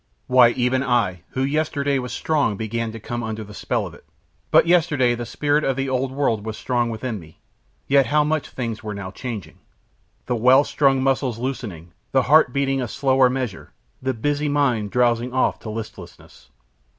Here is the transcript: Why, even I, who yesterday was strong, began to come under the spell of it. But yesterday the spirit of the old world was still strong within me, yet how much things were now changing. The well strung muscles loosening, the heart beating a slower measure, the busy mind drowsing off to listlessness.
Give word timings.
Why, 0.25 0.49
even 0.53 0.81
I, 0.81 1.21
who 1.33 1.43
yesterday 1.43 1.99
was 1.99 2.11
strong, 2.11 2.57
began 2.57 2.91
to 2.91 2.99
come 2.99 3.21
under 3.21 3.43
the 3.43 3.53
spell 3.53 3.85
of 3.85 3.93
it. 3.93 4.03
But 4.49 4.65
yesterday 4.65 5.13
the 5.13 5.27
spirit 5.27 5.63
of 5.63 5.75
the 5.75 5.89
old 5.89 6.11
world 6.11 6.43
was 6.43 6.57
still 6.57 6.63
strong 6.63 6.89
within 6.89 7.19
me, 7.19 7.39
yet 7.87 8.07
how 8.07 8.23
much 8.23 8.49
things 8.49 8.81
were 8.83 8.95
now 8.95 9.11
changing. 9.11 9.59
The 10.25 10.35
well 10.35 10.63
strung 10.63 11.03
muscles 11.03 11.37
loosening, 11.37 11.91
the 12.13 12.23
heart 12.23 12.51
beating 12.51 12.81
a 12.81 12.87
slower 12.87 13.29
measure, 13.29 13.73
the 14.01 14.15
busy 14.15 14.49
mind 14.49 14.89
drowsing 14.89 15.33
off 15.33 15.59
to 15.59 15.69
listlessness. 15.69 16.49